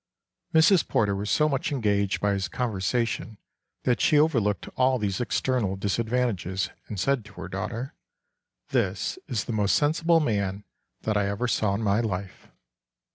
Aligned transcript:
Mrs. 0.51 0.87
Porter 0.87 1.15
was 1.15 1.29
so 1.29 1.47
much 1.47 1.71
engaged 1.71 2.21
by 2.21 2.33
his 2.33 2.47
conversation 2.47 3.37
that 3.83 4.01
she 4.01 4.17
overlooked 4.17 4.67
all 4.69 4.97
these 4.97 5.21
external 5.21 5.75
disadvantages, 5.75 6.71
and 6.87 6.99
said 6.99 7.23
to 7.25 7.33
her 7.33 7.47
daughter, 7.47 7.93
'This 8.69 9.19
is 9.27 9.43
the 9.43 9.53
most 9.53 9.75
sensible 9.75 10.19
man 10.19 10.63
that 11.01 11.17
I 11.17 11.27
ever 11.29 11.47
saw 11.47 11.75
in 11.75 11.83
my 11.83 11.99
life. 11.99 12.47